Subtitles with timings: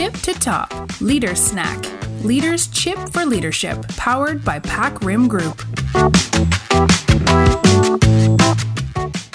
[0.00, 0.68] tip to top
[1.02, 1.78] Leader Snack
[2.30, 5.56] Leaders Chip for Leadership powered by Pack Rim Group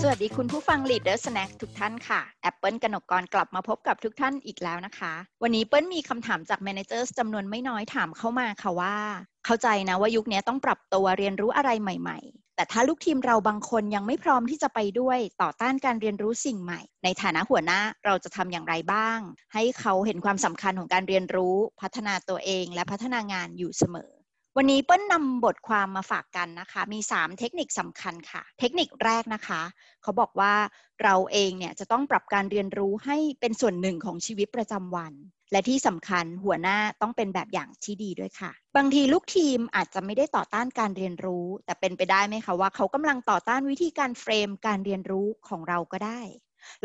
[0.00, 5.12] สวัสดีคุณผู้ฟัง Leader Snack ทุกท่านค่ะ แอปเปิลกนกกรกลับมาพบกับทุกท่านอีกแล้วนะคะ
[5.42, 8.96] วันนี้เปิ้ลมีคำถามจาก Managers จำนวนไม่น้อยถามเข้ามาค่ะว่า
[9.44, 19.18] เข้าใจนะว่ายุคนี้ต้องปรับตัวเรียนรู้อะไรใหม่ ๆ แต่ถ้าลูกทีมเราบางคนยังไม่พร้อมที่จะไปด้วยต่อต้านการเรียนรู้สิ่งใหม่ ในฐานะหัวหน้าเราจะทำอย่างไรบ้าง
[19.54, 24.10] ให้เขาเห็นความสำคัญของการเรียนรู้ พัฒนาตัวเอง และพัฒนางานอยู่เสมอ
[24.56, 29.62] วันนี้เปิ้ลนำบทความมาฝากกันนะคะ มี 3 เทคนิคสำคัญค่ะ เทคนิคแรกนะคะ
[30.02, 30.54] เขาบอกว่า
[31.02, 35.12] เราเองเนี่ยจะต้องปรับการเรียนรู้ให้เป็นส่วนหนึ่งของชีวิตประจำวัน
[35.52, 46.20] และที่สำคัญหัวหน้าต้องเป็นแบบอย่างที่ดีด้วยค่ะ บางทีลูกทีมอาจจะไม่ได้ต่อต้านการเรียนรู้ แต่เป็นไปได้ไหมคะว่าเขากำลังต่อต้านวิธีการเฟรมการเรียนรู้ของเราก็ได้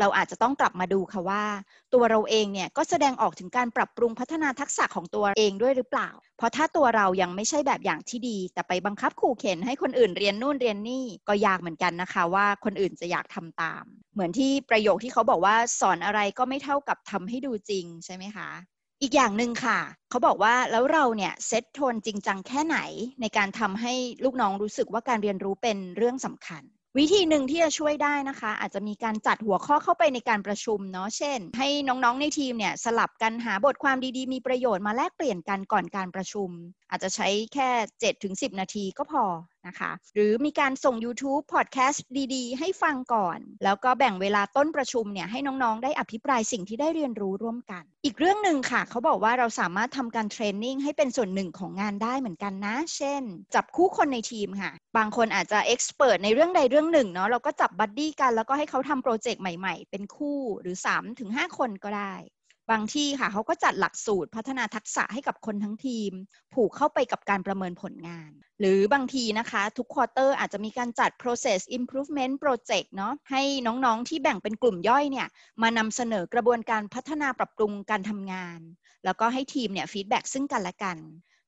[0.00, 1.44] เราอาจจะต้องกลับมาดูค่ะว่า
[1.94, 18.48] ตัวเราเองเนี่ยก็แสดงออกถึงการปรับปรุงพัฒนาทักษะของตัวเองด้วยหรือเปล่า เพราะถ้าตัวเรายังไม่ใช่แบบอย่างที่ดี แต่ไปบังคับขู่เข็นให้คนอื่นเรียนนู่นเรียนนี่ก็ยากเหมือนกันนะคะว่าคนอื่นจะอยากทำตาม เหมือนที่ประโยคที่เขาบอกว่าสอนอะไรก็ไม่เท่ากับทำให้ดูจริงใช่ไหมคะ
[19.02, 19.78] อีกอย่างหนึ่งค่ะ
[20.10, 22.78] เขาบอกว่าแล้วเราเนี่ยเซตโทนจริงจังแค่ไหน
[23.20, 23.92] ในการทำให้
[24.24, 26.62] ลูกน้องรู้สึกว่าการเรียนรู้เป็นเรื่องสำคัญ
[27.00, 36.48] วิธีหนึ่งที่จะช่วยได้นะคะ อาจจะมีการจัดหัวข้อเข้าไปในการประชุมเนาะเช่น ให้น้องๆในทีมเนี่ยสลับกันหาบทความดีๆ มีประโยชน์มาแลกเปลี่ยนกันก่อนการประชุม
[36.90, 37.68] อาจจะใช้แค่
[38.00, 39.24] 7-10 นาทีก็พอ
[39.68, 41.98] นะคะ หรือมีการส่ง YouTube Podcast
[42.34, 53.22] ดีๆ ให้ฟังก่อน แล้วก็แบ่งเวลาต้นประชุมเนี่ยให้น้องๆ ได้อภิปรายสิ่งที่ได้เรียนรู้ร่วมกัน อีกเรื่องหนึ่งค่ะ เขาบอกว่าเราสามารถทำการเทรนนิ่งให้เป็นส่วนหนึ่งของงานได้เหมือนกันนะ เช่น
[53.54, 60.76] จับคู่คนในทีมค่ะ บางคนอาจจะ expert ในเรื่องใดเรื่องหนึ่งเนาะเราก็จับ buddy กันแล้วก็ให้เขาทำโปรเจกต์ใหม่ ๆ เป็นคู่หรือ
[61.16, 62.14] 3-5 คนก็ได้
[62.70, 66.12] บางทีค่ะเขาก็จัดหลักสูตรพัฒนาทักษะให้กับคนทั้งทีม
[66.54, 75.28] ผูกเข้าไปกับการประเมินผลงาน หรือบางทีนะคะ ทุก quarter อาจจะมีการจัด process improvement project เนาะให้น้องๆที่แบ่งเป็นกลุ่มย่อยเนี่ย
[75.62, 78.60] มานำเสนอกระบวนการพัฒนาปรับปรุงการทำงาน
[79.04, 80.98] แล้วก็ให้ทีมเนี่ยฟีดแบ็ซึ่งกันและกัน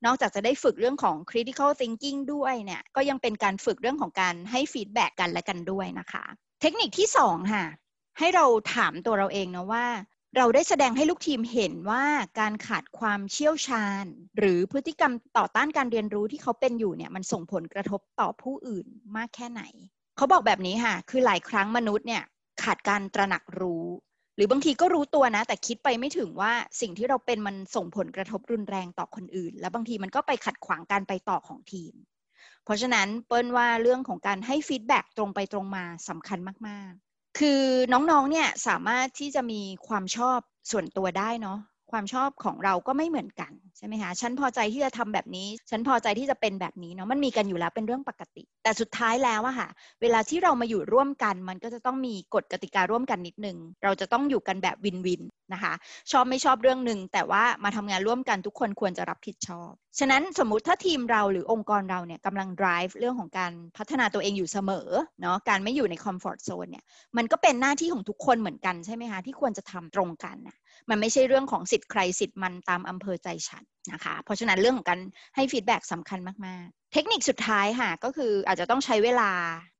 [0.04, 6.24] นอกจากจะได้ฝึกเรื่องของ critical thinking ด้วยเนี่ยก็ยังเป็นการฝึกเรื่องของการให้ฟีดแบ็กกันและกันด้วยนะคะ
[6.60, 7.64] เทคนิคที่2ค่ะ
[8.18, 9.86] ให้เราถามตัวเราเองนะว่า
[10.36, 12.04] เราได้แสดงให้ลูกทีมเห็นว่า
[12.40, 14.04] การขาดความเชี่ยวชาญ
[14.38, 19.62] หรือพฤติกรรมต่อต้านการเรียนรู้ที่เขาเป็นอยู่เนี่ยมันส่งผลกระทบต่อผู้อื่นมากแค่ไหน
[20.16, 22.22] เขาบอกแบบนี้ค่ะ คือหลายครั้งมนุษย์เนี่ย
[22.62, 23.86] ขาดการตระหนักรู้
[24.36, 31.94] หรือบางทีก็รู้ตัวนะ แต่คิดไปไม่ถึงว่าสิ่งที่เราเป็นมันส่งผลกระทบรุนแรงต่อคนอื่น และบางทีมันก็ไปขัดขวางการไปต่อของทีม
[32.64, 37.07] เพราะฉะนั้นเปิ้ลว่าเรื่องของการให้ฟีดแบ็ตรงไปตรงมาสำคัญมากๆ
[37.38, 37.60] คือ
[37.92, 40.38] น้องๆเนี่ยสามารถที่จะมีความชอบ
[40.70, 41.58] ส่วนตัวได้เนาะ
[41.92, 49.68] ความชอบของเราก็ไม่เหมือนกันใช่ไหมคะฉันพอใจที่จะทำแบบนี้ ฉันพอใจที่จะเป็นแบบนี้เนาะมันมีกันอยู่แล้วเป็นเรื่องปกติ แต่สุดท้ายแล้วอะค่ะ
[50.02, 55.22] เวลาที่เรามาอยู่ร่วมกัน มันก็จะต้องมีกฎกติการ่วมกันนิดนึง เราจะต้องอยู่กันแบบวินวิน
[55.52, 55.72] นะคะ
[56.10, 64.88] ชอบไม่ชอบเรื่องหนึ่งแต่ว่ามาทำงานร่วมกันทุกคนควรจะรับผิดชอบ ฉะนั้นสมมุติถ้าทีมเราหรือองค์กรเราเนี่ยกำลัง drive เรื่องของการพัฒนาตัวเองอยู่เสมอ
[65.20, 66.84] เนาะการไม่อยู่ใน comfort zone เนี่ย
[67.16, 70.56] มันก็เป็นหน้าที่ของทุกคนเหมือนกันใช่ไหมคะที่ควรจะทำตรงกันนะ
[70.90, 75.00] มันไม่ใช่เรื่องของสิทธิ์ใครสิทธิ์มันตามอำเภอใจฉันนะคะ เพราะฉะนั้นเรื่องของการ
[75.36, 79.30] ให้ฟีดแบ็กสำคัญมาก ๆ เทคนิคสุดท้ายค่ะ ก็คืออาจจะต้องใช้เวลา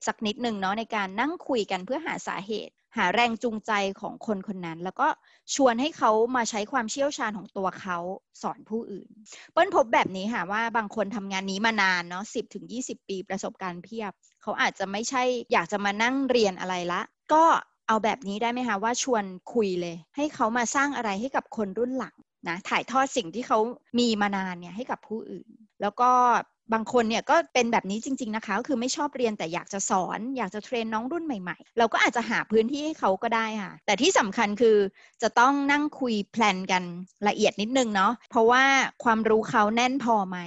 [0.07, 5.09] สักนิดหนึ่งเนาะในการนั่งคุยกันเพื่อหาสาเหตุ หาแรงจูงใจของคนคนนั้น แล้วก็
[5.55, 7.99] ชวนให้เขามาใช้ความเชี่ยวชาญของตัวเขา
[8.43, 9.09] สอนผู้อื่น
[9.53, 12.79] เปิ้ลพบแบบนี้ค่ะว่าบางคนทำงานนี้มานานเนาะสิบถึงยี
[13.09, 15.23] ปีประสบการณ์เพียบ เขาอาจจะไม่ใช่
[15.53, 17.01] อยากจะมานั่งเรียนอะไรละ
[17.33, 17.45] ก็
[17.88, 22.15] เอาแบบนี้ได้ไหมคะว่าชวนคุยเลย ให้เขามาสร้างอะไรให้กับคนรุ่นหลัง
[22.49, 23.59] นะถ่ายทอดสิ่งที่เขา
[23.99, 25.49] มีมานานเนี่ยให้กับผู้อื่น
[25.81, 26.10] แล้วก็
[26.73, 34.77] บางคนเนี่ยก็เป็นแบบนี้จริง ๆนะคะ ก็คือไม่ชอบเรียนแต่อยากจะสอน อยากจะเทรนน้องรุ่นใหม่ๆ เราก็อาจจะหาพื้นที่ให้เขาก็ได้ค่ะ แต่ที่สำคัญคือ
[35.23, 36.82] จะต้องนั่งคุยแพลนกัน
[37.29, 38.65] ละเอียดนิดนึงเนาะเพราะว่า
[39.05, 40.38] ความรู้เขาแน่นพอไหม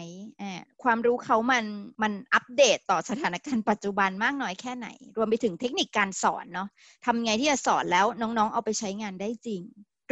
[0.83, 1.65] ความรู้เขามัน
[2.01, 4.88] มันอัปเดตต่อสถานการณ์ปัจจุบันมากน้อยแค่ไหน
[5.18, 6.68] รวมไปถึงเทคนิคการสอนเนาะ
[7.06, 9.62] ทำไงที่จะสอนแล้วน้องๆ เอาไปใช้งานได้จริง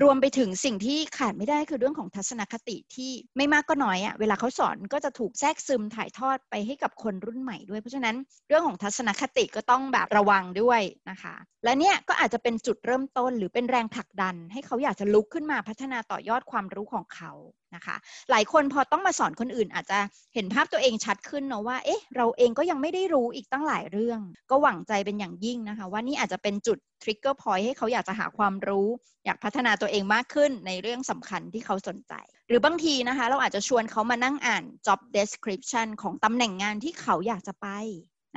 [0.02, 8.16] รวมไปถึงสิ่งที่ขาดไม่ได้คือเรื่องของทัศนคติที่ไม่มากก็น้อยอะ่ะเวลาเขาสอนก็จะถูกแทรกซึมถ่ายทอดไปให้กับคนรุ่นใหม่ด้วย เพราะฉะนั้น
[8.48, 17.32] เรื่องของทัศนคติก็ต้องแบบระวังด้วยนะคะ และเนี่ยก็อาจจะเป็นจุดเริ่มต้นหรือเป็นแรงผลักดัน ให้เขาอยากจะลุกขึ้นมาพัฒนาต่อยอดความรู้ของเขา
[17.76, 17.96] นะคะ
[18.32, 20.00] หลายคนพอต้องมาสอนคนอื่น อาจจะ
[20.34, 24.20] เห็นภาพตัวเองชัดขึ้นเนาะว่า เอ๊ะ เราเองก็ยังไม่ได้รู้อีกตั้งหลายเรื่อง
[24.52, 28.88] ก็หวังใจเป็นอย่างยิ่งนะคะ ว่านี่อาจจะเป็นจุด trigger point ให้เขาอยากจะหาความรู้
[29.26, 32.14] อยากพัฒนาตัวเองมากขึ้นในเรื่องสำคัญที่เขาสนใจ
[32.48, 37.68] หรือบางทีนะคะ เราอาจจะชวนเขามานั่งอ่าน job description ของตำแหน่งงานที่เขาอยากจะไป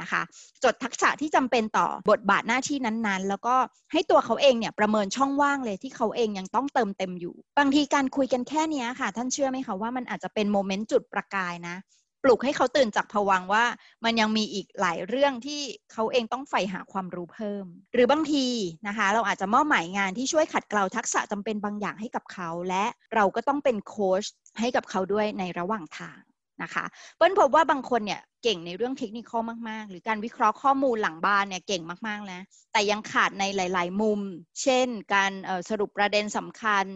[0.01, 0.23] นะคะ
[0.65, 3.57] จดทักษะที่จำเป็นต่อบทบาทหน้าที่นั้นๆ แล้วก็
[3.93, 11.77] ให้ตัวเขาเองเนี่ยประเมินช่องว่างเลยที่เขาเองยังต้องเติมเต็มอยู่ บางทีการคุยกันแค่นี้ค่ะ ท่านเชื่อไหมคะว่ามันอาจจะเป็น moment จุดประกายนะ
[12.23, 13.65] ปลุกให้เขาตื่นจากผวังว่า
[14.05, 15.61] มันยังมีอีกหลายเรื่องที่
[15.93, 17.65] เขาเองต้องใฝ่หาความรู้เพิ่ม
[17.95, 18.47] หรือบางที
[18.87, 22.85] นะคะ เราอาจจะมอบหมายงานที่ช่วยขัดเกลาทักษะจำเป็นบางอย่างให้กับเขา และ
[23.15, 24.25] เราก็ต้องเป็นโค้ช
[24.61, 26.21] ให้กับเขาด้วยในระหว่างทาง
[26.63, 26.85] นะคะ
[27.17, 29.31] เปิ้ลพบว่าบางคนเนี่ยเก่งในเรื่องเทคนิค
[29.69, 32.43] มาก ๆ หรือการวิเคราะห์ข้อมูลหลังบ้านเนี่ยเก่งมากๆแล้ว
[32.73, 34.21] แต่ยังขาดในหลาย ๆ มุม
[34.63, 35.33] เช่น การ
[35.71, 36.87] สรุปประเด็นสำคัญ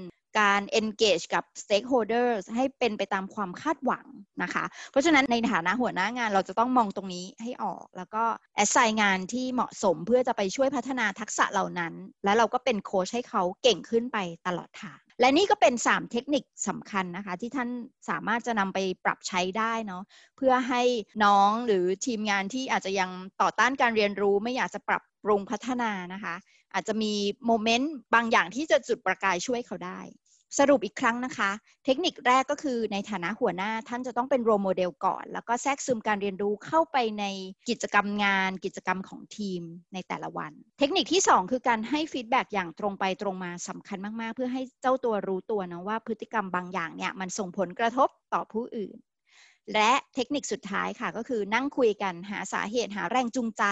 [0.41, 4.07] การ engage กับ stakeholders ให้เป็นไปตามความคาดหวัง
[4.43, 8.25] นะคะ เพราะฉะนั้นในฐานะหัวหน้างานเราจะต้องมองตรงนี้ให้ออก แล้วก็
[8.63, 11.93] assign งานที่เหมาะสมเพื่อจะไปช่วยพัฒนาทักษะเหล่านั้น
[12.25, 17.69] และเราก็เป็นโค้ชให้เขาเก่งขึ้นไปตลอดทาง และนี่ก็เป็น 3 เทคนิคสำคัญนะคะ ที่ท่าน
[18.09, 20.03] สามารถจะนำไปปรับใช้ได้เนาะ
[20.37, 20.83] เพื่อให้
[21.25, 23.11] น้องหรือทีมงานที่อาจจะยัง
[23.43, 26.35] ต่อต้านการเรียนรู้ไม่อยากจะปรับปรุงพัฒนานะคะ
[26.75, 27.13] อาจจะมี
[27.47, 30.01] moment บางอย่างที่จะจุดประกายช่วยเขาได้
[30.59, 31.51] สรุปอีกครั้งนะคะ
[31.85, 37.25] เทคนิคแรกก็คือในฐานะหัวหน้าท่านจะต้องเป็น role model ก่อน แล้วก็แทรกซึมการเรียนรู้เข้าไปใน
[37.69, 39.63] กิจกรรมงาน กิจกรรมของทีม
[39.95, 48.97] ในแต่ละวัน เทคนิคที่ 2 คือการให้ feedback อย่างตรงไปตรงมาสำคัญมาก ๆ เพื่อให้เจ้าตัวรู้ตัวนะว่าพฤติกรรมบางอย่างเนี่ยมันส่งผลกระทบต่อผู้อื่น
[49.75, 53.65] และเทคนิคสุดท้ายค่ะก็คือนั่งคุยกันหาสาเหตุหาแรงจูงใจ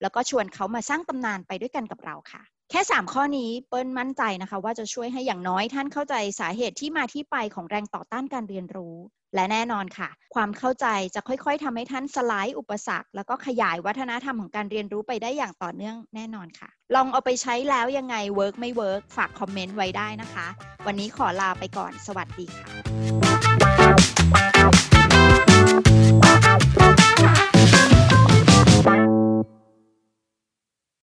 [0.00, 8.96] แล้วก็ชวนเขามาสร้างตำนานไปด้วยกันกับเราค่ะ แค่ 3 ข้อนี้เปิ้ลมั่นใจนะคะ ว่าจะช่วยให้อย่างน้อยท่านเข้าใจสาเหตุที่มาที่ไปของแรงต่อต้านการเรียนรู้
[9.34, 20.46] และแน่นอนค่ะ ความเข้าใจจะค่อยๆทำให้ท่านสลายอุปสรรค แล้วก็ขยายวัฒนธรรมของการเรียนรู้ไปได้อย่างต่อเนื่องแน่นอนค่ะ ลองเอาไปใช้แล้วยังไง work ไม่ work ฝากคอมเมนต์ไว้ได้นะคะ
[20.86, 22.68] วันนี้ขอลาไปก่อนสวัสดีค่ะ